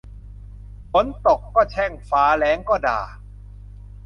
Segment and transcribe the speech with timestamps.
[0.91, 2.99] ฝนตกก็แช่งฟ้าแล้งก็ด่า